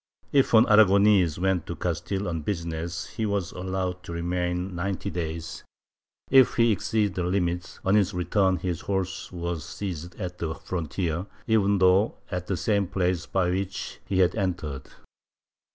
If 0.31 0.55
an 0.55 0.65
Aragonese 0.65 1.37
went 1.37 1.67
to 1.67 1.75
Castile 1.75 2.27
on 2.27 2.41
business, 2.41 3.05
he 3.05 3.27
was 3.27 3.51
allowed 3.51 4.01
to 4.01 4.11
remain 4.13 4.73
ninety 4.73 5.11
days; 5.11 5.63
if 6.31 6.55
he 6.55 6.71
exceeded 6.71 7.13
the 7.13 7.23
limit, 7.23 7.77
on 7.85 7.93
his 7.93 8.11
return 8.11 8.57
his 8.57 8.81
horse 8.81 9.31
was 9.31 9.63
seized 9.63 10.15
at 10.19 10.39
the 10.39 10.55
frontier, 10.55 11.27
even 11.45 11.77
though 11.77 12.15
at 12.31 12.47
the 12.47 12.57
same 12.57 12.87
place 12.87 13.27
by 13.27 13.51
which 13.51 13.99
he 14.03 14.17
had 14.17 14.35
entered. 14.35 14.87